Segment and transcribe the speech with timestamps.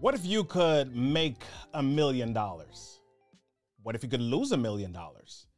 [0.00, 1.42] What if you could make
[1.74, 3.00] a million dollars?
[3.82, 5.48] What if you could lose a million dollars?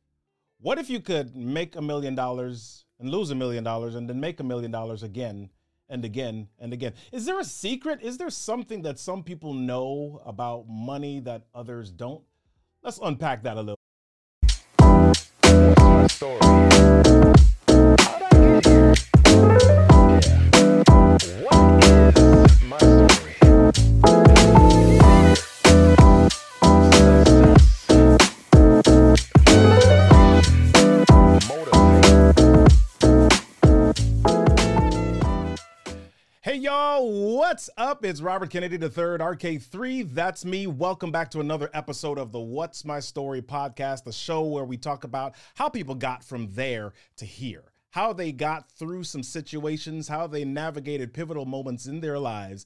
[0.60, 4.18] What if you could make a million dollars and lose a million dollars and then
[4.18, 5.50] make a million dollars again
[5.90, 6.94] and again and again?
[7.12, 8.00] Is there a secret?
[8.00, 12.22] Is there something that some people know about money that others don't?
[12.82, 13.76] Let's unpack that a little.
[16.08, 16.99] story.
[37.60, 38.06] What's up?
[38.06, 40.14] It's Robert Kennedy III, RK3.
[40.14, 40.66] That's me.
[40.66, 44.78] Welcome back to another episode of the What's My Story podcast, the show where we
[44.78, 50.08] talk about how people got from there to here, how they got through some situations,
[50.08, 52.64] how they navigated pivotal moments in their lives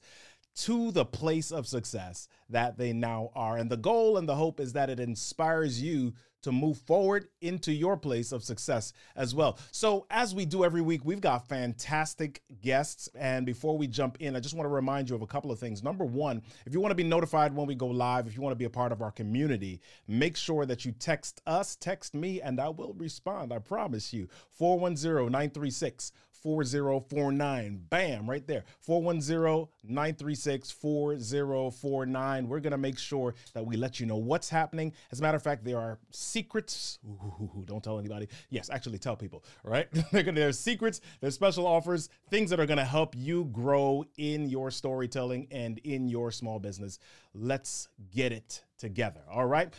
[0.55, 3.57] to the place of success that they now are.
[3.57, 6.13] And the goal and the hope is that it inspires you
[6.45, 9.57] to move forward into your place of success as well.
[9.71, 13.09] So, as we do every week, we've got fantastic guests.
[13.15, 15.57] And before we jump in, I just want to remind you of a couple of
[15.57, 15.81] things.
[15.81, 18.51] Number one, if you want to be notified when we go live, if you want
[18.51, 22.41] to be a part of our community, make sure that you text us, text me,
[22.41, 23.51] and I will respond.
[23.51, 24.27] I promise you.
[24.51, 27.85] 410 936 4049.
[27.89, 28.63] Bam, right there.
[28.81, 32.47] 410 936 4049.
[32.47, 34.93] We're going to make sure that we let you know what's happening.
[35.11, 36.99] As a matter of fact, there are secrets.
[37.05, 38.27] Ooh, don't tell anybody.
[38.49, 39.87] Yes, actually tell people, right?
[40.11, 44.71] there's secrets, there's special offers, things that are going to help you grow in your
[44.71, 46.99] storytelling and in your small business.
[47.33, 49.73] Let's get it together, all right?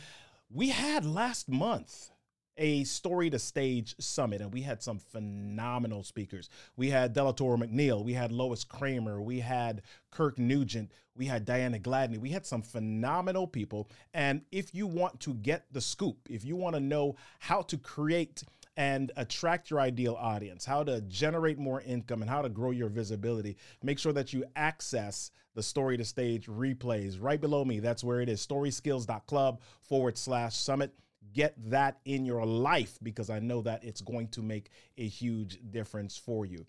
[0.50, 2.10] We had last month
[2.58, 6.48] a story to stage summit and we had some phenomenal speakers.
[6.76, 11.78] We had Delatorro McNeal we had lois kramer we had kirk nugent we had diana
[11.78, 12.18] gladney.
[12.18, 13.88] We had some phenomenal people.
[14.12, 17.78] And if you want to get the scoop if you want to know how to
[17.78, 18.42] create
[18.76, 22.90] and attract your ideal audience, how to generate more income, and how to grow your
[22.90, 27.80] visibility, make sure that you access the story to stage replays right below me.
[27.80, 30.92] That's where it is storyskills.club forward slash summit
[31.32, 35.58] get that in your life because I know that it's going to make a huge
[35.70, 36.66] difference for you.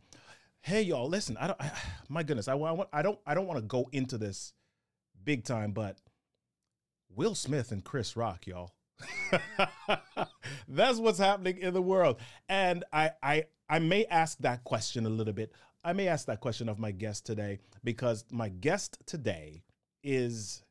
[0.61, 1.71] Hey y'all, listen, I don't I,
[2.09, 4.53] my goodness, I want I don't I don't want to go into this
[5.23, 5.97] big time, but
[7.15, 8.71] Will Smith and Chris Rock, y'all.
[10.67, 12.19] That's what's happening in the world.
[12.49, 15.51] And I I I may ask that question a little bit.
[15.83, 19.63] I may ask that question of my guest today because my guest today
[20.03, 20.63] is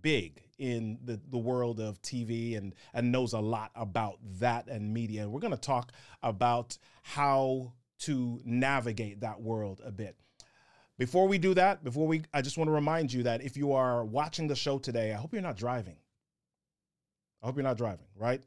[0.00, 4.92] big in the, the world of TV and, and knows a lot about that and
[4.92, 5.22] media.
[5.22, 5.92] And we're going to talk
[6.22, 10.16] about how to navigate that world a bit.
[10.98, 13.72] Before we do that, before we, I just want to remind you that if you
[13.72, 15.96] are watching the show today, I hope you're not driving.
[17.40, 18.42] I hope you're not driving, right?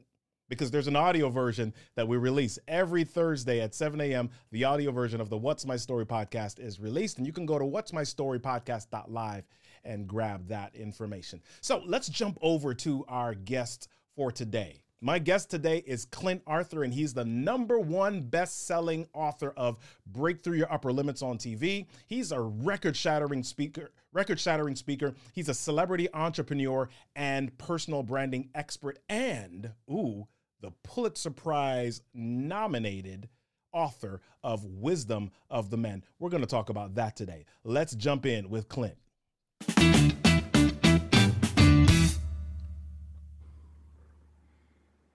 [0.50, 4.28] Because there's an audio version that we release every Thursday at 7 a.m.
[4.50, 7.58] The audio version of the What's My Story podcast is released, and you can go
[7.58, 9.44] to what's my story podcast.live
[9.84, 11.40] and grab that information.
[11.60, 14.82] So let's jump over to our guest for today.
[15.04, 19.78] My guest today is Clint Arthur, and he's the number one best selling author of
[20.06, 21.86] Break Through Your Upper Limits on TV.
[22.06, 23.90] He's a record shattering speaker.
[24.12, 25.14] Record shattering speaker.
[25.32, 30.28] He's a celebrity entrepreneur and personal branding expert, and ooh,
[30.60, 33.28] the Pulitzer Prize nominated
[33.72, 36.04] author of Wisdom of the Men.
[36.20, 37.44] We're going to talk about that today.
[37.64, 38.96] Let's jump in with Clint.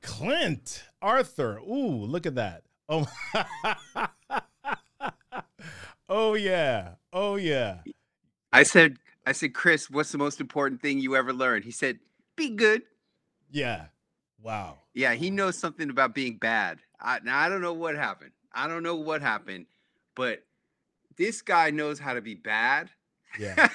[0.02, 1.60] Clint Arthur.
[1.60, 2.64] Ooh, look at that.
[2.90, 3.08] Oh,
[6.10, 6.96] oh yeah.
[7.14, 7.80] Oh yeah.
[8.52, 11.66] I said, I said, Chris, what's the most important thing you ever learned?
[11.66, 12.00] He said,
[12.36, 12.82] be good.
[13.52, 13.86] Yeah.
[14.42, 14.80] Wow.
[14.94, 16.80] Yeah, he knows something about being bad.
[17.00, 18.32] I, now I don't know what happened.
[18.54, 19.68] I don't know what happened,
[20.16, 20.44] but
[21.18, 22.90] this guy knows how to be bad.
[23.40, 23.68] Yeah.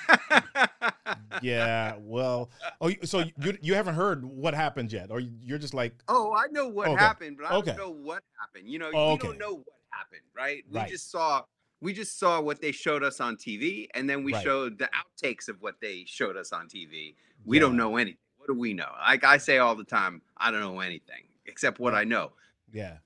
[1.43, 1.95] yeah.
[1.99, 2.51] Well.
[2.81, 6.47] Oh, so you you haven't heard what happened yet, or you're just like, oh, I
[6.51, 7.01] know what Okay.
[7.05, 7.73] happened, but I Okay.
[7.73, 8.69] don't know what happened.
[8.69, 9.27] You know, Oh, we okay.
[9.29, 10.65] don't know what happened, right?
[10.71, 10.89] We Right.
[10.91, 11.43] just saw
[11.81, 14.43] we just saw what they showed us on TV, and then we Right.
[14.43, 17.15] showed the outtakes of what they showed us on TV.
[17.45, 18.19] We don't know anything.
[18.39, 18.91] What do we know?
[19.01, 22.01] Like I say all the time, I don't know anything except what Yeah.
[22.01, 22.33] I know.
[22.73, 22.99] Yeah.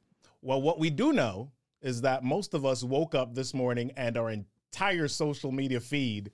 [0.43, 4.17] Well, what we do know is that most of us woke up this morning and
[4.17, 6.31] our entire social media feed,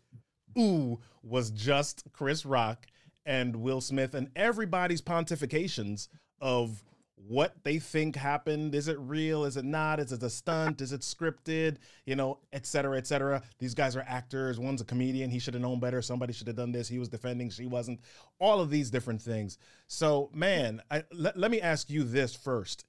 [0.58, 2.86] ooh, was just Chris Rock
[3.24, 6.08] and Will Smith and everybody's pontifications
[6.40, 6.82] of
[7.28, 8.74] what they think happened.
[8.74, 9.44] Is it real?
[9.44, 10.00] Is it not?
[10.00, 10.80] Is it a stunt?
[10.80, 11.76] Is it scripted?
[12.04, 13.42] You know, et cetera, et cetera.
[13.60, 14.58] These guys are actors.
[14.58, 15.30] One's a comedian.
[15.30, 16.02] He should have known better.
[16.02, 16.88] Somebody should have done this.
[16.88, 17.48] He was defending.
[17.50, 18.00] She wasn't.
[18.40, 19.58] All of these different things.
[19.86, 22.84] So, man, I, let, let me ask you this first: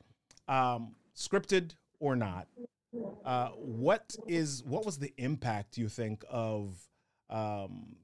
[0.48, 2.48] um, scripted or not?
[3.24, 6.78] Uh, what is what was the impact you think of
[7.34, 7.96] um,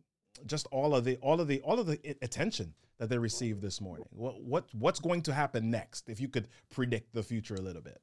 [0.46, 3.80] just all of the all of the all of the attention that they received this
[3.80, 4.06] morning?
[4.10, 6.10] What what what's going to happen next?
[6.10, 8.02] If you could predict the future a little bit.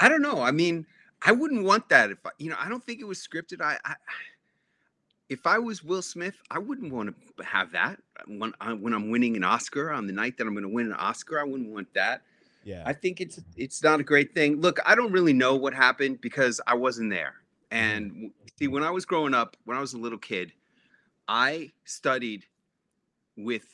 [0.00, 0.42] I don't know.
[0.42, 0.86] I mean,
[1.22, 3.62] I wouldn't want that if I, you know, I don't think it was scripted.
[3.62, 3.94] I, I
[5.28, 9.10] if I was Will Smith, I wouldn't want to have that when, I, when I'm
[9.10, 11.40] winning an Oscar on the night that I'm going to win an Oscar.
[11.40, 12.22] I wouldn't want that.
[12.62, 12.82] Yeah.
[12.86, 14.60] I think it's it's not a great thing.
[14.60, 17.34] Look, I don't really know what happened because I wasn't there.
[17.74, 18.26] And mm-hmm.
[18.58, 20.52] see, when I was growing up, when I was a little kid,
[21.28, 22.46] I studied
[23.36, 23.66] with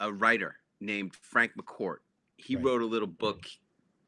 [0.00, 1.98] a writer named Frank McCourt.
[2.36, 2.64] He Right.
[2.64, 3.46] wrote a little book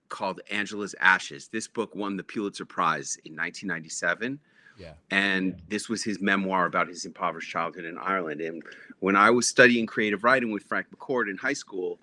[0.09, 1.49] called Angela's Ashes.
[1.49, 4.41] This book won the Pulitzer Prize in 1997
[4.79, 4.93] yeah.
[5.11, 8.41] and this was his memoir about his impoverished childhood in Ireland.
[8.41, 8.63] And
[9.01, 11.99] when I was studying creative writing with Frank McCourt in high school,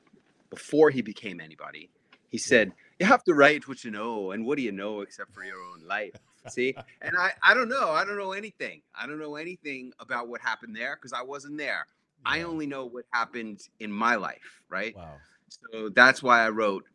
[0.50, 1.90] before he became anybody,
[2.30, 5.34] he said, "You have to write what you know, and what do you know except
[5.34, 6.16] for your own life?"
[6.50, 8.82] See, and I, I don't know, I don't know anything.
[8.94, 11.88] I don't know anything about what happened there because I wasn't there.
[12.26, 14.96] I only know what happened in my life, right?
[14.96, 15.14] Wow.
[15.48, 16.86] So that's why I wrote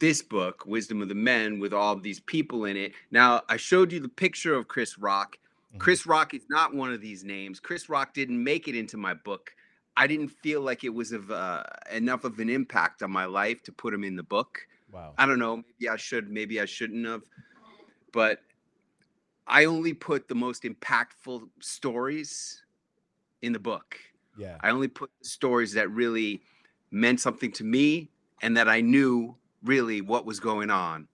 [0.00, 2.92] this book, Wisdom of the Men, with all of these people in it.
[3.10, 5.38] Now, I showed you the picture of Chris Rock.
[5.74, 5.78] Mhm.
[5.78, 7.60] Chris Rock is not one of these names.
[7.60, 9.54] Chris Rock didn't make it into my book.
[9.96, 13.62] I didn't feel like it was of uh, enough of an impact on my life
[13.64, 14.66] to put him in the book.
[14.90, 15.14] Wow.
[15.18, 15.56] I don't know.
[15.56, 16.30] Maybe I should.
[16.30, 17.22] Maybe I shouldn't have.
[18.12, 18.40] But
[19.50, 22.62] I only put the most impactful stories
[23.42, 23.98] in the book.
[24.38, 24.56] Yeah.
[24.60, 26.40] I only put the stories that really
[26.90, 28.10] meant something to me
[28.42, 31.08] and that I knew really what was going on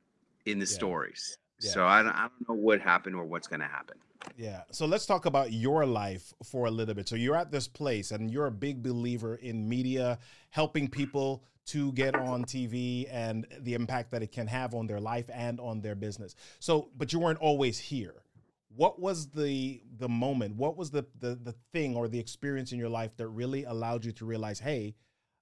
[0.45, 0.77] in the Yeah.
[0.77, 1.39] stories.
[1.61, 1.71] Yeah.
[1.71, 3.97] So I don't, I don't know what happened or what's going to happen.
[4.37, 4.63] Yeah.
[4.71, 7.09] So let's talk about your life for a little bit.
[7.09, 10.19] So you're at this place and you're a big believer in media,
[10.51, 15.01] helping people to get on TV and the impact that it can have on their
[15.01, 16.37] life and on their business.
[16.61, 18.15] So, but you weren't always here.
[18.69, 20.57] What was the the moment?
[20.57, 24.05] What was the the the thing or the experience in your life that really allowed
[24.05, 24.95] you to realize, hey,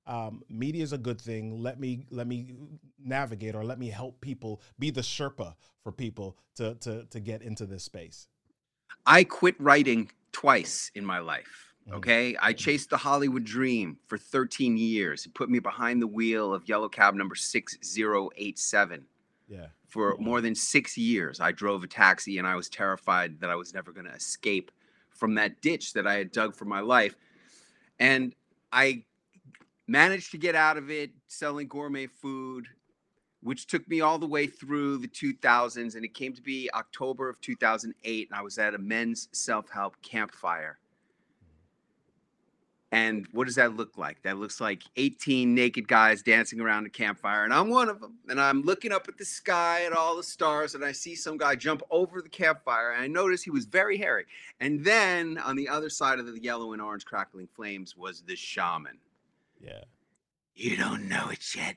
[0.07, 1.63] um, media is a good thing.
[1.63, 2.55] Let me let me
[2.99, 7.43] navigate or let me help people be the Sherpa for people to to to get
[7.43, 8.29] into this space.
[9.07, 11.75] I quit writing twice in my life.
[11.89, 11.95] Mhm.
[11.95, 12.37] Okay.
[12.37, 15.27] I chased the Hollywood dream for 13 years.
[15.27, 19.07] It put me behind the wheel of yellow cab number 6087
[19.49, 19.67] Yeah.
[19.89, 21.41] for more than six years.
[21.41, 24.71] I drove a taxi and I was terrified that I was never going to escape
[25.11, 27.15] from that ditch that I had dug for my life.
[27.99, 28.35] And
[28.73, 29.05] I
[29.87, 32.67] managed to get out of it selling gourmet food,
[33.43, 35.95] which took me all the way through the 2000s.
[35.95, 38.29] And it came to be October of 2008.
[38.31, 40.79] And I was at a men's self help campfire.
[42.95, 44.23] And what does that look like?
[44.23, 48.19] That looks like 18 naked guys dancing around a campfire, and I'm one of them.
[48.29, 51.37] And I'm looking up at the sky at all the stars, and I see some
[51.37, 54.27] guy jump over the campfire, and I notice he was very hairy.
[54.61, 58.37] And then on the other side of the yellow and orange crackling flames was the
[58.37, 58.99] shaman.
[59.61, 59.83] Yeah.
[60.55, 61.75] You don't know it yet,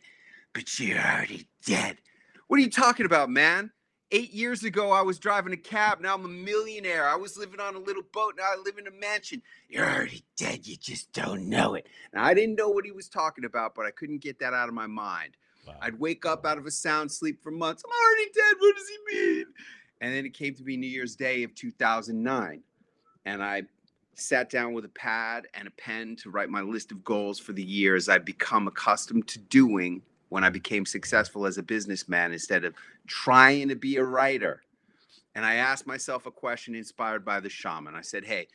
[0.53, 1.97] but you're already dead.
[2.45, 3.71] What are you talking about, man?
[4.09, 5.99] Eight years ago, I was driving a cab.
[5.99, 7.07] Now I'm a millionaire.
[7.07, 8.35] I was living on a little boat.
[8.37, 9.41] Now I live in a mansion.
[9.67, 10.65] You're already dead.
[10.65, 11.87] You just don't know it.
[12.13, 14.69] Now, I didn't know what he was talking about, but I couldn't get that out
[14.69, 15.35] of my mind.
[15.67, 15.75] Wow.
[15.81, 17.83] I'd wake up out of a sound sleep for months.
[17.85, 18.55] I'm already dead.
[18.59, 19.45] What does he mean?
[19.99, 22.61] And then it came to be New Year's Day of 2009.
[23.25, 23.63] And I
[24.15, 27.51] sat down with a pad and a pen to write my list of goals for
[27.53, 32.65] the years I've become accustomed to doing when I became successful as a businessman instead
[32.65, 32.73] of
[33.07, 34.63] trying to be a writer.
[35.35, 37.95] And I asked myself a question inspired by the shaman.
[37.95, 38.47] I said, Hey,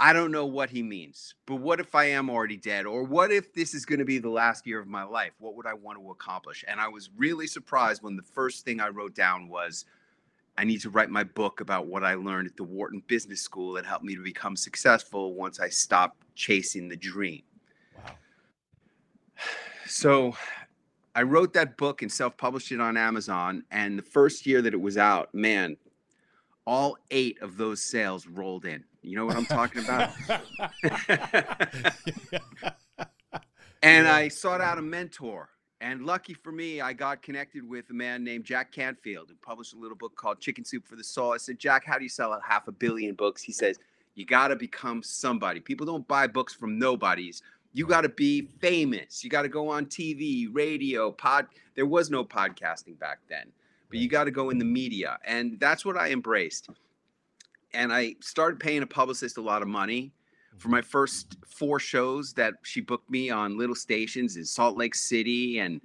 [0.00, 2.86] I don't know what he means, but what if I am already dead?
[2.86, 5.32] Or what if this is going to be the last year of my life?
[5.38, 6.64] What would I want to accomplish?
[6.66, 9.84] And I was really surprised when the first thing I wrote down was,
[10.56, 13.72] I need to write my book about what I learned at the Wharton Business School
[13.74, 17.42] that helped me to become successful once I stopped chasing the dream.
[17.96, 18.14] Wow.
[19.86, 20.34] So
[21.14, 23.64] I wrote that book and self published it on Amazon.
[23.70, 25.76] And the first year that it was out, man,
[26.66, 28.84] all eight of those sales rolled in.
[29.02, 30.10] You know what I'm talking about?
[33.82, 34.06] and.
[34.06, 35.48] I sought out a mentor.
[35.82, 39.74] And lucky for me, I got connected with a man named Jack Canfield who published
[39.74, 41.32] a little book called Chicken Soup for the Soul.
[41.32, 43.42] I said, Jack, how do you sell a half a billion books?
[43.42, 43.80] He says,
[44.14, 45.58] You got to become somebody.
[45.58, 49.24] People don't buy books from nobodies, You got to be famous.
[49.24, 51.46] You got to go on TV, radio, pod.
[51.74, 53.50] There was no podcasting back then,
[53.88, 55.18] but you got to go in the media.
[55.24, 56.68] And that's what I embraced.
[57.72, 60.12] And I started paying a publicist a lot of money
[60.58, 64.94] for my first four shows that she booked me on little stations in Salt Lake
[64.94, 65.80] City and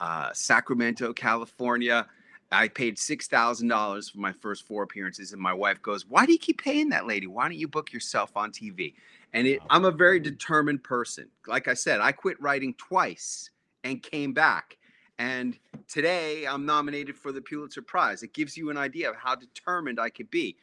[0.00, 2.06] uh, Sacramento, California.
[2.52, 6.26] I paid six thousand dollars for my first four appearances, and my wife goes, "Why
[6.26, 7.28] do you keep paying that lady?
[7.28, 8.94] Why don't you book yourself on TV?"
[9.32, 11.28] And it, I'm a very determined person.
[11.46, 13.50] Like I said, I quit writing twice
[13.84, 14.76] and came back.
[15.18, 18.22] And today I'm nominated for the Pulitzer Prize.
[18.22, 20.56] It gives you an idea of how determined I could be.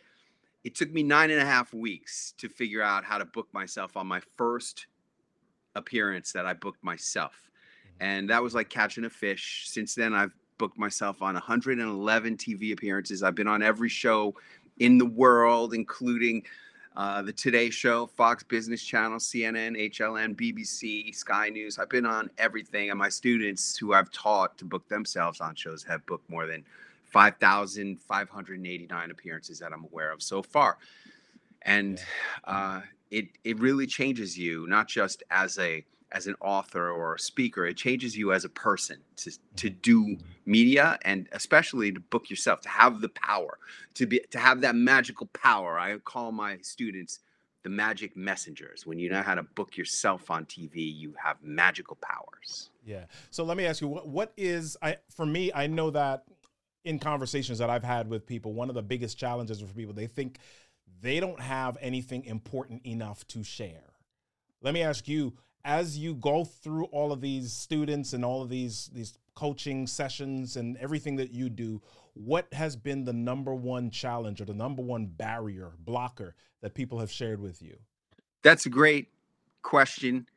[0.63, 3.95] It took me nine and a half weeks to figure out how to book myself
[3.95, 4.88] on my first
[5.75, 7.33] appearance that I booked myself.
[7.36, 8.03] Mm-hmm.
[8.03, 9.65] And that was like catching a fish.
[9.67, 13.24] Since then, I've booked myself on 111 TV appearances.
[13.24, 14.36] I've been on every show
[14.79, 16.43] in the world, including
[16.98, 21.77] uh, the Today Show, Fox Business Channel, CNN, HLN, BBC, Sky News.
[21.77, 25.84] I've been on everything, and my students who I've taught to book themselves on shows
[25.84, 26.66] have booked more than
[27.06, 30.80] 5,589 appearances that I'm aware of so far.
[31.62, 32.01] And
[32.46, 37.20] uh, it it really changes you, not just as a as an author or a
[37.20, 37.66] speaker.
[37.66, 39.80] It changes you as a person to to mm-hmm.
[39.82, 40.24] do mm-hmm.
[40.46, 43.58] media and especially to book yourself, to have the power,
[43.96, 45.80] to be to have that magical power.
[45.80, 47.20] I call my students
[47.64, 48.86] the magic messengers.
[48.86, 52.70] When you know how to book yourself on TV, you have magical powers.
[52.86, 53.06] Yeah.
[53.30, 55.52] So let me ask you, what what is I for me?
[55.54, 56.24] I know that
[56.86, 60.08] in conversations that I've had with people, one of the biggest challenges for people, they
[60.08, 60.40] think
[61.02, 63.84] they don't have anything important enough to share.
[64.62, 65.34] Let me ask you,
[65.67, 70.55] as you go through all of these students and all of these these coaching sessions
[70.55, 71.79] and everything that you do,
[72.15, 76.97] what has been the number one challenge or the number one barrier blocker that people
[77.00, 77.77] have shared with you?
[78.41, 79.09] That's a great
[79.62, 80.27] question.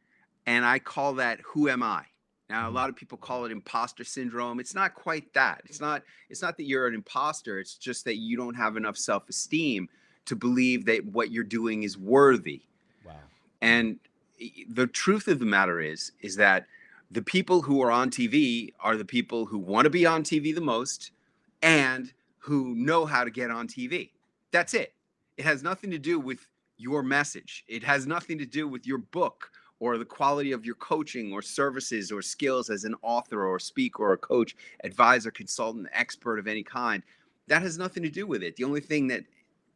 [0.47, 2.05] And I call that who am I?
[2.51, 2.75] Now a Mhm.
[2.75, 4.59] lot of people call it imposter syndrome.
[4.59, 5.63] It's not quite that.
[5.65, 7.61] It's not it's not that you're an imposter.
[7.61, 9.89] It's just that you don't have enough self-esteem
[10.25, 12.63] to believe that what you're doing is worthy.
[13.05, 13.15] Wow.
[13.63, 14.01] And
[14.69, 16.67] the truth of the matter is is that
[17.11, 20.55] the people who are on TV are the people who want to be on TV
[20.55, 21.11] the most
[21.63, 24.11] and who know how to get on TV.
[24.53, 24.95] That's it.
[25.37, 27.65] It has nothing to do with your message.
[27.69, 31.43] It has nothing to do with your book or the quality of your coaching or
[31.43, 34.55] services or skills as an author or a speaker or a coach,
[34.85, 37.03] advisor, consultant, expert of any kind.
[37.49, 38.57] That has nothing to do with it.
[38.57, 39.25] The only thing that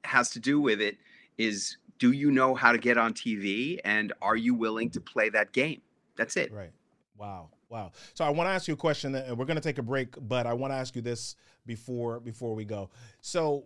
[0.05, 0.99] has to do with it
[1.39, 5.13] is do you know how to get on TV and are you willing to mm-hmm.
[5.13, 5.81] play that game?
[6.17, 6.53] That's it.
[6.53, 6.73] Right.
[7.17, 7.51] Wow.
[7.69, 7.93] Wow.
[8.15, 9.83] So I want to ask you a question, uh, and we're going to take a
[9.83, 11.37] break, but I want to ask you this
[11.67, 12.91] before before we go.
[13.21, 13.65] So,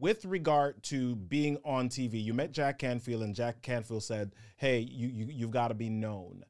[0.00, 4.80] with regard to being on TV, you met Jack Canfield, and Jack Canfield said, "Hey,
[4.80, 6.44] you, you you've got to be known."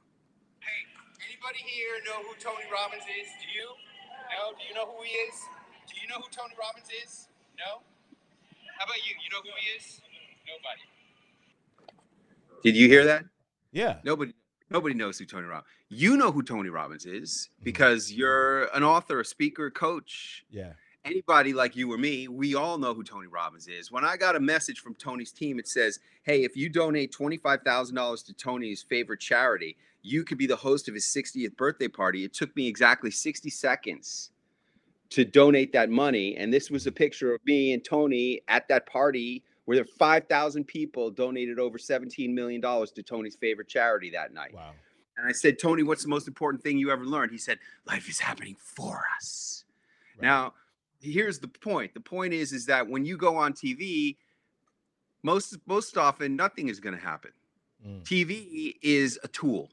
[0.59, 0.83] Hey,
[1.27, 3.27] anybody here know who Tony Robbins is?
[3.39, 3.67] Do you?
[4.35, 4.51] No?
[4.57, 5.35] Do you know who he is?
[5.87, 7.27] Do you know who Tony Robbins is?
[7.57, 7.81] No?
[8.77, 9.15] How about you?
[9.23, 10.01] You know who he is?
[10.45, 10.81] Nobody.
[12.63, 13.25] Did you hear that?
[13.71, 13.97] Yeah.
[14.03, 14.33] Nobody
[14.69, 15.71] nobody knows who Tony Robbins.
[15.89, 18.19] You know who Tony Robbins is because mm-hmm.
[18.19, 20.45] you're an author, a speaker, a coach.
[20.49, 20.73] Yeah.
[21.05, 23.89] Anybody like you or me, we all know who Tony Robbins is.
[23.91, 28.25] When I got a message from Tony's team, it says, Hey, if you donate $25,000
[28.25, 32.25] to Tony's favorite charity, you could be the host of his 60th birthday party.
[32.25, 34.31] It took me exactly 60 seconds
[35.09, 36.35] to donate that money.
[36.35, 40.63] And this was a picture of me and Tony at that party where there 5,000
[40.65, 44.53] people donated over $17 million to Tony's favorite charity that night.
[44.53, 44.71] Wow.
[45.17, 47.31] And I said, Tony, what's the most important thing you ever learned?
[47.31, 49.65] He said, life is happening for us.
[50.17, 50.27] Right.
[50.27, 50.53] Now,
[51.01, 51.93] here's the point.
[51.93, 54.17] The point is, is that when you go on TV,
[55.23, 57.31] most most often nothing is going to happen.
[57.85, 58.03] Mm.
[58.03, 59.69] TV is a tool.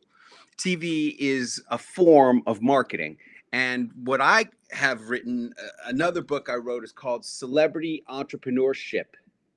[0.56, 3.18] TV is a form of marketing.
[3.54, 9.04] And what I have written, uh, another book I wrote is called Celebrity Entrepreneurship.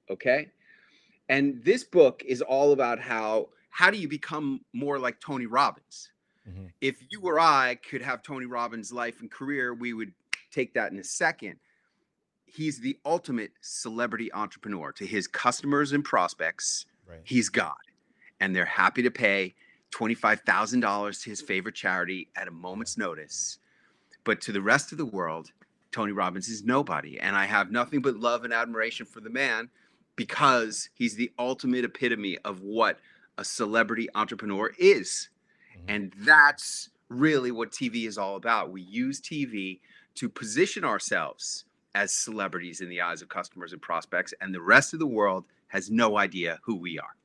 [0.07, 0.51] Okay.
[1.29, 6.11] And this book is all about how how do you become more like Tony Robbins?
[6.47, 6.71] Mhm.
[6.79, 10.13] If you or I could have Tony Robbins' life and career, we would
[10.51, 11.59] take that in a second.
[12.45, 16.85] He's the ultimate celebrity entrepreneur to his customers and prospects.
[17.07, 17.21] Right.
[17.23, 17.81] He's God,
[18.39, 19.55] and they're happy to pay
[19.91, 23.57] $25,000 to his favorite charity at a moment's notice.
[24.27, 25.53] But to the rest of the world,
[25.93, 27.17] Tony Robbins is nobody.
[27.17, 29.69] And I have nothing but love and admiration for the man
[30.17, 32.99] because he's the ultimate epitome of what
[33.37, 35.29] a celebrity entrepreneur is.
[35.77, 35.83] Mhm.
[35.87, 38.69] And that's really what TV is all about.
[38.69, 39.79] We use TV
[40.15, 41.63] to position ourselves
[41.95, 45.45] as celebrities in the eyes of customers and prospects, and the rest of the world
[45.67, 47.15] has no idea who we are.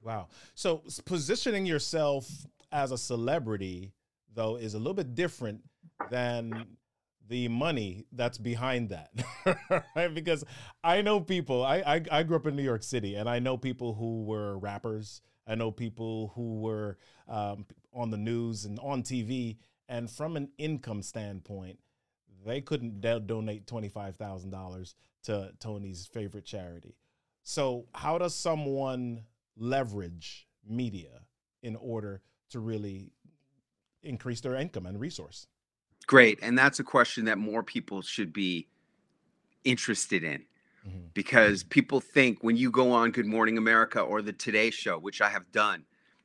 [0.00, 0.28] Wow.
[0.54, 3.92] So positioning yourself as a celebrity,
[4.32, 5.62] though, is a little bit different
[6.10, 6.66] than
[7.28, 9.10] the money that's behind that,
[9.96, 10.14] right?
[10.14, 10.44] Because
[10.84, 11.64] I know people.
[11.64, 14.58] I, I I grew up in New York City, and I know people who were
[14.58, 15.22] rappers.
[15.46, 16.98] I know people who were
[17.28, 19.56] um, on the news and on TV,
[19.88, 21.78] and from an income standpoint,
[22.44, 24.94] they couldn't do- donate twenty five thousand dollars
[25.24, 26.96] to Tony's favorite charity.
[27.42, 29.24] So, how does someone
[29.56, 31.22] leverage media
[31.62, 33.12] in order to really
[34.02, 35.46] increase their income and resource?
[36.06, 36.38] Great.
[36.42, 38.68] And that's a question that more people should be
[39.64, 40.44] interested in
[40.86, 41.12] Mhm.
[41.14, 45.20] because people think when you go on Good Morning America or the Today Show, which
[45.20, 45.84] I have done,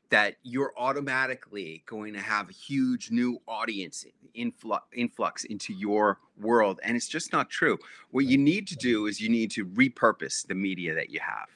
[0.10, 6.80] that you're automatically going to have a huge new audience influx, influx into your world.
[6.84, 7.80] And it's just not true.
[8.12, 11.50] What you need to do is you need to repurpose the media that you have.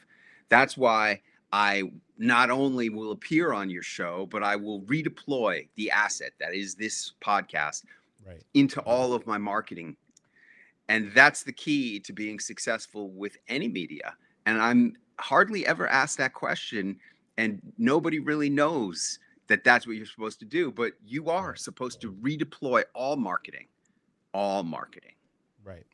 [0.50, 5.92] That's why I not only will appear on your show, but I will redeploy the
[5.92, 7.84] asset that is this podcast
[8.26, 8.44] Right.
[8.54, 9.96] into all of my marketing.
[10.90, 14.16] And that's the key to being successful with any media.
[14.46, 17.00] And I'm hardly ever asked that question,
[17.38, 20.72] and nobody really knows that that's what you're supposed to do.
[20.72, 23.68] But you are supposed to redeploy all marketing,
[24.34, 25.14] all marketing.
[25.64, 25.86] Right.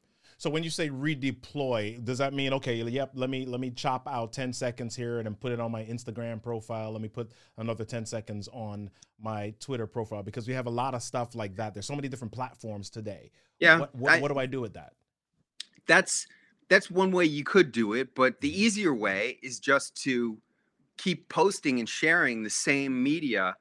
[0.41, 2.73] So when you say redeploy, does that mean okay?
[2.73, 3.11] Yep.
[3.13, 5.83] Let me let me chop out ten seconds here and then put it on my
[5.83, 6.91] Instagram profile.
[6.91, 8.89] Let me put another ten seconds on
[9.21, 11.75] my Twitter profile because we have a lot of stuff like that.
[11.75, 13.29] There's so many different platforms today.
[13.59, 14.93] Yeah, What what, I- what do I do with that?
[15.85, 16.25] that's
[16.69, 18.63] that's one way you could do it but the mm-hmm.
[18.63, 20.37] easier way is just to
[20.97, 23.55] keep posting and sharing the same media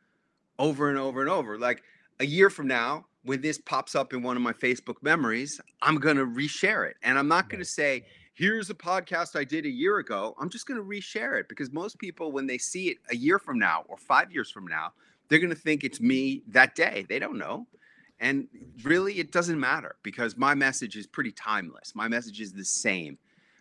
[0.58, 1.82] over and over and over like
[2.20, 5.96] a year from now when this pops up in one of my facebook memories i'm
[5.96, 8.04] going to reshare it and i'm not going to say
[8.34, 11.72] here's a podcast i did a year ago i'm just going to reshare it because
[11.72, 14.92] most people when they see it a year from now or 5 years from now
[15.28, 17.66] they're going to think it's me that day they don't know
[18.20, 18.48] and
[18.84, 21.94] really, it doesn't matter because my message is pretty timeless.
[21.94, 23.18] My message is the same.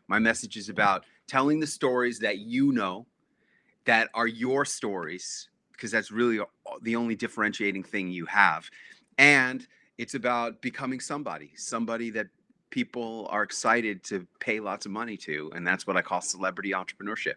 [0.07, 3.05] My message is about telling the stories that you know
[3.85, 6.41] that are your stories, because that's really
[6.81, 8.69] the only differentiating thing you have.
[9.19, 12.27] And it's about becoming somebody, somebody that
[12.69, 15.51] people are excited to pay lots of money to.
[15.53, 17.35] And that's what I call celebrity entrepreneurship.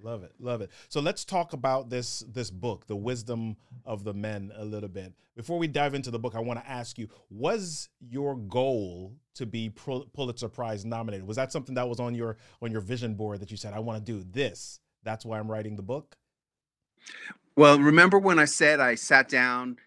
[0.00, 0.70] Love it, love it.
[0.88, 5.12] So let's talk about this this book, The Wisdom of the Men, a little bit.
[5.34, 9.46] Before we dive into the book, I want to ask you: Was your goal to
[9.46, 11.26] be Pulitzer Prize nominated?
[11.26, 13.78] Was that something that was on your on your vision board that you said, "I
[13.78, 14.78] want to do this"?
[15.04, 16.16] That's why I'm writing the book.
[17.56, 19.78] Well, remember when I said I sat down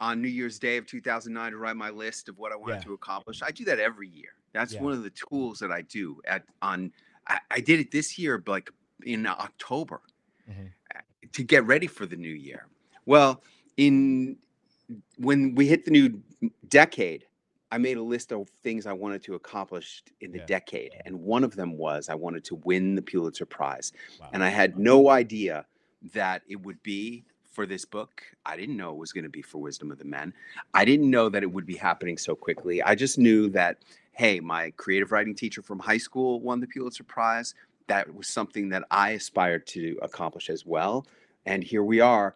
[0.00, 2.80] on New Year's Day of 2009 to write my list of what I wanted Yeah.
[2.82, 3.42] to accomplish?
[3.42, 4.30] I do that every year.
[4.52, 4.82] That's Yeah.
[4.82, 6.92] one of the tools that I do at on
[7.26, 8.70] I, I did it this year like
[9.04, 10.02] in October
[10.50, 10.72] Mhm.
[10.94, 11.00] uh,
[11.32, 12.66] to get ready for the new year.
[13.06, 13.42] Well,
[13.78, 14.38] in
[15.16, 16.22] when we hit the new
[16.68, 17.26] decade,
[17.72, 20.44] I made a list of things I wanted to accomplish in the Yeah.
[20.46, 20.92] decade.
[21.06, 23.92] And one of them was I wanted to win the Pulitzer Prize.
[24.20, 24.28] Wow.
[24.34, 25.66] And I had no idea
[26.12, 28.22] that it would be for this book.
[28.44, 30.34] I didn't know it was going to be for Wisdom of the Men.
[30.74, 32.82] I didn't know that it would be happening so quickly.
[32.82, 33.78] I just knew that,
[34.12, 37.54] hey, my creative writing teacher from high school won the Pulitzer Prize.
[37.86, 41.06] That was something that I aspired to accomplish as well.
[41.46, 42.34] And here we are.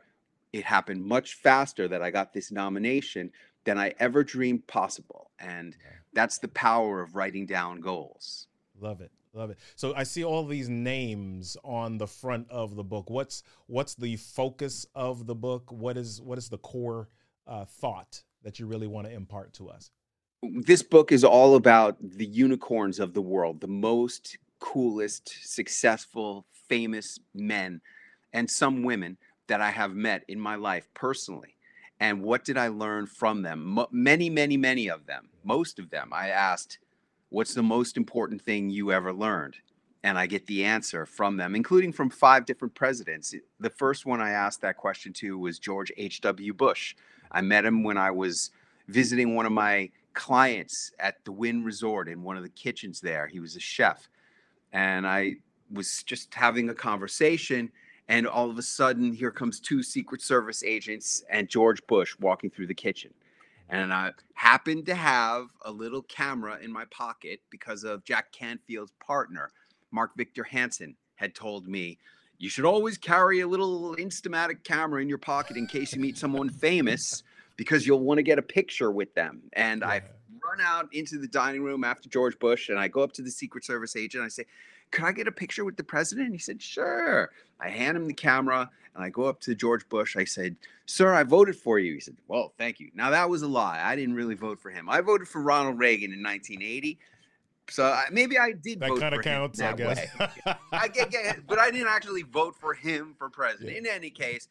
[0.53, 3.33] It happened much faster that I got this nomination
[3.65, 5.31] than I ever dreamed possible.
[5.39, 5.77] And
[6.13, 8.47] that's the power of writing down goals.
[8.81, 9.11] Love it.
[9.35, 9.59] Love it.
[9.77, 13.11] So I see all these names on the front of the book.
[13.11, 15.71] What's what's the focus of the book?
[15.71, 17.09] What is what is the core
[17.47, 19.91] uh, thought that you really want to impart to us?
[20.43, 27.19] this book is all about the unicorns of the world, the most coolest, successful, famous
[27.35, 27.81] men
[28.33, 31.57] and some women that I have met in my life personally.
[32.01, 33.79] And what did I learn from them?
[33.91, 36.79] Many, many, many of them, most of them, I asked,
[37.31, 39.57] What's the most important thing you ever learned?
[40.03, 43.35] And I get the answer from them, including from five different presidents.
[43.61, 46.55] The first one I asked that question to was George H.W.
[46.55, 46.95] Bush.
[47.31, 48.51] I met him when I was
[48.87, 53.27] visiting one of my clients at the Wynn Resort in one of the kitchens there.
[53.27, 54.09] He was a chef.
[54.73, 55.35] And I
[55.71, 57.71] was just having a conversation.
[58.09, 62.49] And all of a sudden, here comes two Secret Service agents and George Bush walking
[62.49, 63.13] through the kitchen.
[63.69, 68.93] And I happened to have a little camera in my pocket because of Jack Canfield's
[69.05, 69.51] partner,
[69.91, 71.99] Mark Victor Hansen, had told me,
[72.39, 76.17] you should always carry a little Instamatic camera in your pocket in case you meet
[76.17, 77.25] someone famous
[77.57, 79.43] because you'll want to get a picture with them.
[79.55, 80.01] And I
[80.49, 83.31] run out into the dining room after George Bush and I go up to the
[83.31, 84.25] Secret Service agent.
[84.25, 84.45] I say,
[84.91, 86.27] Could I get a picture with the president?
[86.27, 87.31] And he said, Sure.
[87.61, 90.17] I hand him the camera and I go up to George Bush.
[90.17, 91.95] I said, Sir, I voted for you.
[91.95, 92.91] He said, Well, thank you.
[92.95, 93.81] Now, that was a lie.
[93.83, 94.89] I didn't really vote for him.
[94.89, 96.99] I voted for Ronald Reagan in 1980.
[97.71, 100.07] So I, maybe I did That vote kind of counts, I guess.
[100.73, 103.77] I get, get, but I didn't actually vote for him for president.
[103.77, 104.49] In any case,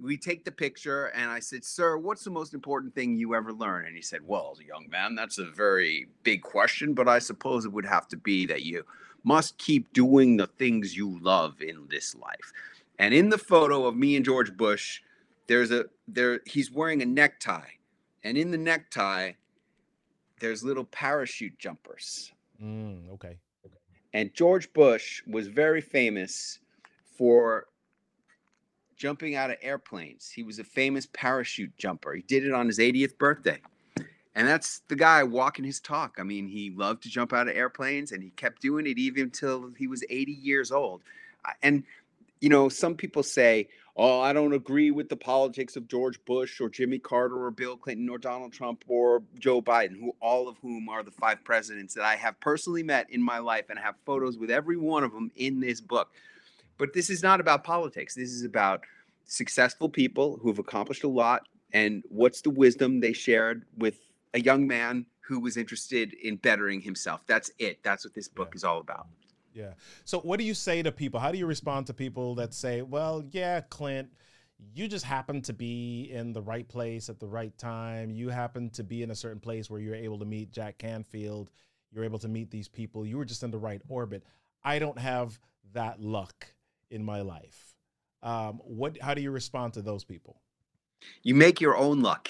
[0.00, 3.52] we take the picture, and I said, "Sir, what's the most important thing you ever
[3.52, 7.08] learned?" And he said, "Well, as a young man, that's a very big question, but
[7.08, 8.84] I suppose it would have to be that you
[9.24, 12.52] must keep doing the things you love in this life."
[12.98, 15.00] And in the photo of me and George Bush,
[15.46, 17.70] there's a there he's wearing a necktie,
[18.22, 19.32] and in the necktie,
[20.40, 22.32] there's little parachute jumpers.
[22.62, 23.38] Mm, okay.
[24.12, 26.58] And George Bush was very famous
[27.16, 27.66] for
[28.96, 30.30] jumping out of airplanes.
[30.30, 32.14] He was a famous parachute jumper.
[32.14, 33.60] He did it on his 80th birthday.
[34.34, 36.16] And that's the guy walking his talk.
[36.18, 39.24] I mean, he loved to jump out of airplanes and he kept doing it even
[39.24, 41.00] until he was 80 years old.
[41.62, 41.84] And,
[42.40, 46.60] you know, some people say, oh, I don't agree with the politics of George Bush
[46.60, 50.58] or Jimmy Carter or Bill Clinton or Donald Trump or Joe Biden, who all of
[50.58, 53.94] whom are the five presidents that I have personally met in my life and have
[54.04, 56.10] photos with every one of them in this book.
[56.78, 58.14] But this is not about politics.
[58.14, 58.84] This is about
[59.24, 63.98] successful people who have accomplished a lot and what's the wisdom they shared with
[64.34, 67.22] a young man who was interested in bettering himself.
[67.26, 67.82] That's it.
[67.82, 68.56] That's what this book Yeah.
[68.56, 69.08] is all about.
[69.52, 69.72] Yeah.
[70.04, 71.18] So what do you say to people?
[71.18, 74.10] How do you respond to people that say, "Well, yeah, Clint,
[74.74, 78.10] you just happen to be in the right place at the right time.
[78.10, 81.50] You happen to be in a certain place where you're able to meet Jack Canfield.
[81.90, 83.06] You're able to meet these people.
[83.06, 84.22] You were just in the right orbit.
[84.62, 85.38] I don't have
[85.72, 86.52] that luck
[86.90, 87.74] in my life."
[88.22, 88.98] Um, what?
[89.00, 90.40] How do you respond to those people?
[91.22, 92.28] You make your own luck.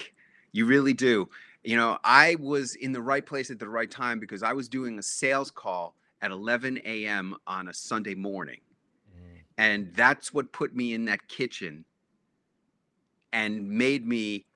[0.53, 1.29] You really do.
[1.65, 4.69] You know, I was in the right place at the right time because I was
[4.69, 7.37] doing a sales call at 11 a.m.
[7.47, 8.61] on a Sunday morning.
[9.17, 11.85] Mm, And that's what put me in that kitchen
[13.33, 14.47] and made me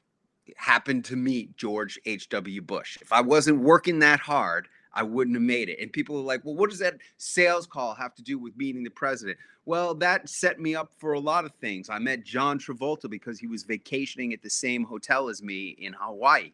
[0.56, 2.62] happen to meet George H.W.
[2.62, 2.98] Bush.
[3.00, 5.78] If I wasn't working that hard, I wouldn't have made it.
[5.80, 8.82] And people are like, well, what does that sales call have to do with meeting
[8.82, 9.38] the president?
[9.64, 11.88] Well, that set me up for a lot of things.
[11.88, 15.92] I met John Travolta because he was vacationing at the same hotel as me in
[15.92, 16.52] Hawaii.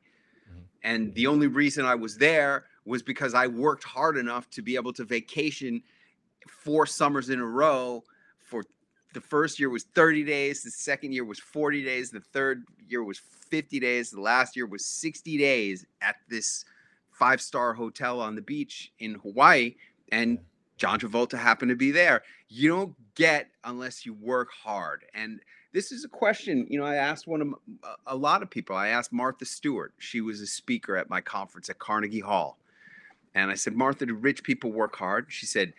[0.50, 0.62] Mhm.
[0.82, 4.76] And the only reason I was there was because I worked hard enough to be
[4.76, 5.82] able to vacation
[6.46, 8.04] four summers in a row
[8.38, 8.64] for
[9.12, 13.02] the first year was 30 days, the second year was 40 days, the third year
[13.02, 16.64] was 50 days, the last year was 60 days at this
[17.18, 19.74] five star hotel on the beach in Hawaii.
[20.12, 20.38] And
[20.76, 22.22] John Travolta happened to be there.
[22.48, 25.04] You don't get unless you work hard.
[25.14, 25.40] And
[25.72, 27.54] this is a question, you know, I asked one of
[28.06, 28.76] a lot of people.
[28.76, 29.92] I asked Martha Stewart.
[29.98, 32.58] She was a speaker at my conference at Carnegie Hall.
[33.34, 35.26] And I said, Martha, do rich people work hard?
[35.28, 35.74] She said,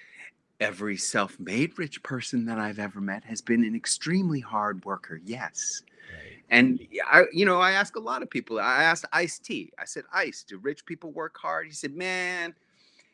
[0.60, 5.20] every self made rich person that I've ever met has been an extremely hard worker.
[5.24, 5.84] Yes.
[6.10, 6.44] Right.
[6.50, 8.60] And I, you know, I ask a lot of people.
[8.60, 9.72] I asked Ice T.
[9.78, 11.68] I said, Ice, do rich people work hard?
[11.68, 12.54] He said, Man,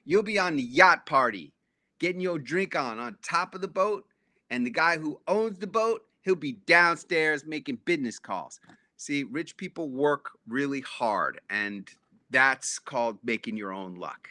[0.06, 1.52] you'll be on the yacht party,
[2.00, 4.06] getting your drink on on top of the boat,
[4.50, 8.60] and the guy who owns the boat, he'll be downstairs making business calls.
[8.98, 11.90] See, rich people work really hard, and
[12.30, 14.30] that's called making your own luck.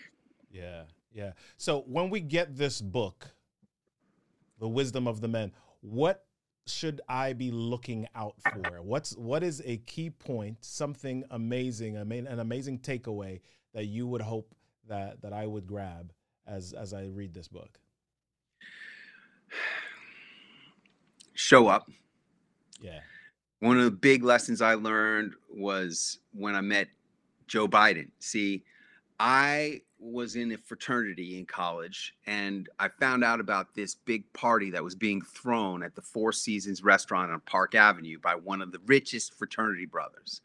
[0.51, 1.33] Yeah, yeah.
[1.57, 3.31] So when we get this book,
[4.59, 6.25] The Wisdom of the Men, what
[6.67, 8.83] should I be looking out for?
[8.83, 13.41] What's what is a key point, something amazing, I mean, an amazing takeaway
[13.75, 14.55] that you would hope
[14.89, 16.13] that that I would grab
[16.47, 17.79] as as I read this book?
[21.35, 21.89] Show up.
[22.81, 23.01] Yeah.
[23.61, 26.89] One of the big lessons I learned was when I met
[27.47, 28.09] Joe Biden.
[28.19, 28.65] See,
[29.25, 34.69] I was in a fraternity in college and I found out about this big party
[34.73, 38.73] that was being thrown at the Four Seasons restaurant on Park Avenue by one of
[38.73, 40.41] the richest fraternity brothers.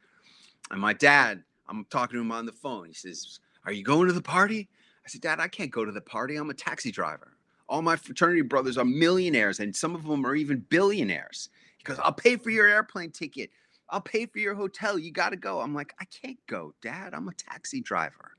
[0.69, 2.85] And my dad, I'm talking to him on the phone.
[2.85, 4.69] He says, Are you going to the party?
[5.03, 6.35] I said, Dad, I can't go to the party.
[6.35, 7.33] I'm a taxi driver.
[7.67, 11.49] All my fraternity brothers are millionaires and some of them are even billionaires.
[11.79, 13.49] He goes, I'll pay for your airplane ticket.
[13.89, 14.99] I'll pay for your hotel.
[14.99, 15.61] You got to go.
[15.61, 17.15] I'm like, I can't go, Dad.
[17.15, 18.36] I'm a taxi driver.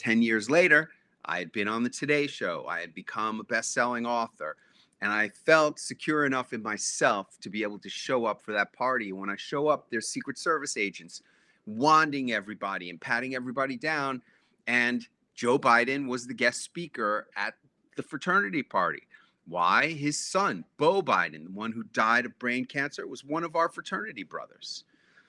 [0.00, 0.90] 10 years later,
[1.26, 2.66] I had been on the Today Show.
[2.66, 4.56] I had become a best selling author.
[5.02, 8.72] And I felt secure enough in myself to be able to show up for that
[8.72, 9.12] party.
[9.12, 11.22] When I show up, there's Secret Service agents
[11.66, 14.22] wanding everybody and patting everybody down.
[14.66, 17.54] And Joe Biden was the guest speaker at
[17.96, 19.02] the fraternity party.
[19.46, 19.88] Why?
[19.88, 23.68] His son, Bo Biden, the one who died of brain cancer, was one of our
[23.68, 24.84] fraternity brothers.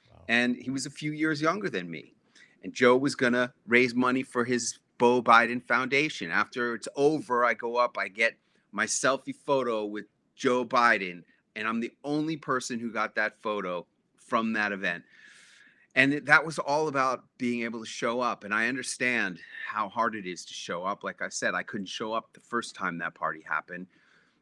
[0.09, 0.21] Wow.
[0.27, 2.13] And he was a few years younger than me.
[2.63, 6.29] And Joe was going to raise money for his Bo Biden Foundation.
[6.29, 8.35] After it's over, I go up, I get
[8.71, 11.23] my selfie photo with Joe Biden,
[11.55, 13.85] and I'm the only person who got that photo
[14.17, 15.03] from that event.
[15.95, 18.43] And that was all about being able to show up.
[18.43, 21.03] And I understand how hard it is to show up.
[21.03, 23.87] Like I said, I couldn't show up the first time that party happened.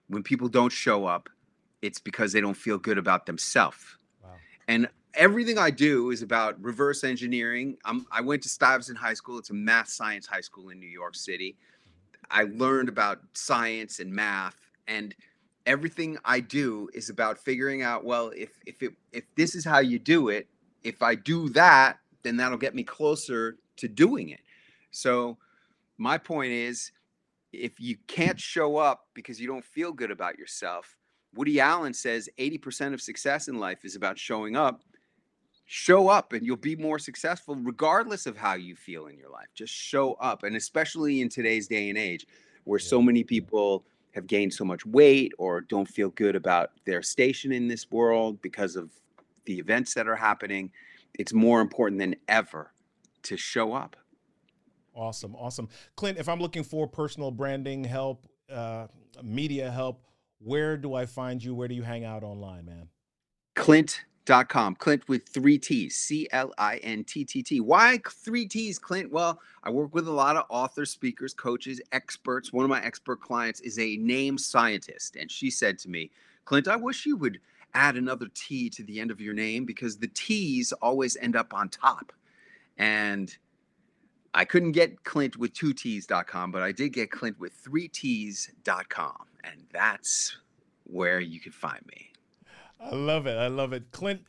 [0.10, 1.28] When people don't show up,
[1.82, 3.98] it's because they don't feel good about themselves.
[4.24, 4.36] Wow.
[4.68, 7.78] And everything I do is about reverse engineering.
[7.86, 9.38] I'm, I went to Stuyvesant High School.
[9.39, 11.56] It's a math science high school in New York City.
[12.32, 14.56] I learned about science and math,
[14.88, 15.15] and
[15.65, 18.06] everything I do is about figuring out.
[18.06, 20.48] Well, if if it if this is how you do it,
[20.84, 24.41] if I do that, then that'll get me closer to doing it.
[24.91, 25.38] So,
[25.98, 26.91] my point is,
[27.52, 30.98] if you can't show up because you don't feel good about yourself,
[31.34, 34.82] Woody Allen says 80% of success in life is about showing up.
[35.72, 39.50] Show up and you'll be more successful regardless of how you feel in your life.
[39.54, 40.42] Just show up.
[40.42, 42.26] And especially in today's day and age
[42.64, 47.04] where so many people have gained so much weight or don't feel good about their
[47.04, 48.90] station in this world because of
[49.46, 50.72] the events that are happening,
[51.20, 52.74] it's more important than ever
[53.22, 53.96] to show up.
[54.96, 55.70] Awesome, awesome.
[55.96, 58.88] Clint, if I'm looking for personal branding help, uh,
[59.22, 60.02] media help,
[60.40, 61.54] where do I find you?
[61.54, 62.90] Where do you hang out online, man?
[64.30, 64.76] Clint.com.
[64.76, 65.96] Clint with three T's.
[65.96, 67.60] C L I N T T T.
[67.60, 69.12] Why three T's, Clint?
[69.12, 72.54] Well, I work with a lot of authors, speakers, coaches, experts.
[72.54, 75.15] One of my expert clients is a name scientist.
[75.15, 76.12] And she said to me,
[76.46, 77.39] Clint, I wish you would
[77.74, 81.54] add another T to the end of your name because the T's always end up
[81.54, 82.13] on top.
[82.78, 83.36] And
[84.36, 89.26] I couldn't get Clint with two T's.com, but I did get Clint with three T's.com.
[89.44, 90.38] And that's
[90.84, 92.09] where you can find me.
[92.80, 93.38] I love it.
[93.38, 93.92] I love it.
[93.92, 94.22] Clint,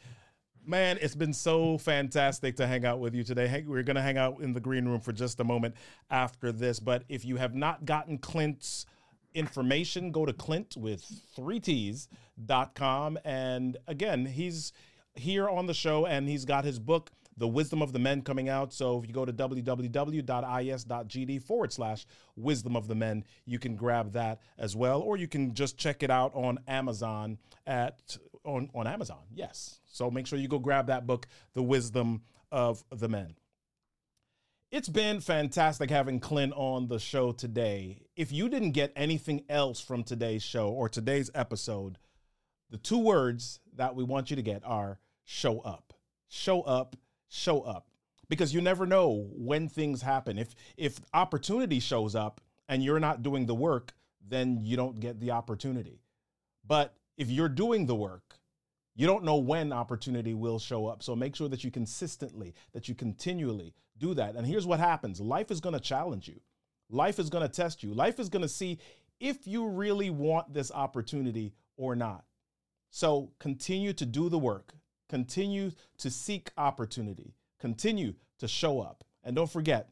[0.66, 3.64] man, it's been so fantastic to hang out with you today.
[3.66, 5.76] We're going to hang out in the green room for just a moment
[6.10, 6.80] after this.
[6.80, 8.86] But if you have not gotten Clint's
[9.34, 13.18] information, go to Clint with three T's.com.
[13.24, 14.72] And again, he's
[15.14, 18.48] here on the show and he's got his book, The Wisdom of the Men, coming
[18.48, 18.72] out.
[18.72, 20.32] So if you go to www.is.gd
[21.42, 22.04] forward slash
[22.36, 25.00] wisdom of the men, you can grab that as well.
[25.00, 29.22] Or you can just check it out on Amazon at on, on Amazon.
[29.34, 29.80] Yes.
[29.86, 33.34] So make sure you go grab that book, The Wisdom of the Men.
[34.70, 38.02] It's been fantastic having Clint on the show today.
[38.14, 41.98] If you didn't get anything else from today's show or today's episode,
[42.70, 45.92] the two words that we want you to get are show up.
[46.28, 46.94] Show up,
[47.28, 47.88] show up.
[48.28, 50.38] Because you never know when things happen.
[50.38, 53.92] If if opportunity shows up and you're not doing the work,
[54.24, 56.00] then you don't get the opportunity.
[56.64, 58.38] But if you're doing the work,
[58.96, 61.02] you don't know when opportunity will show up.
[61.02, 64.36] So make sure that you consistently, that you continually do that.
[64.36, 66.40] And here's what happens life is going to challenge you,
[66.88, 68.78] life is going to test you, life is going to see
[69.20, 72.24] if you really want this opportunity or not.
[72.88, 74.72] So continue to do the work,
[75.10, 79.04] continue to seek opportunity, continue to show up.
[79.22, 79.90] And don't forget,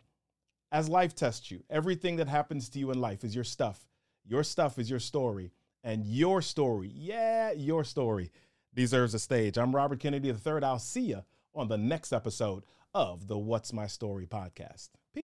[0.72, 3.86] as life tests you, everything that happens to you in life is your stuff.
[4.26, 5.52] Your stuff is your story.
[5.84, 8.30] And your story, yeah, your story
[8.74, 9.56] deserves a stage.
[9.56, 10.62] I'm Robert Kennedy III.
[10.62, 11.22] I'll see you
[11.54, 12.64] on the next episode
[12.94, 14.90] of the What's My Story podcast.
[15.14, 15.22] Peace.